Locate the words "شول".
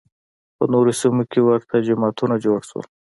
2.69-2.85